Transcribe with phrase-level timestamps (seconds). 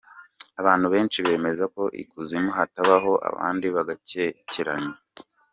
[0.61, 4.95] Abantu benshi bemezako ikuzimu hatabaho abandi bagakekeranya.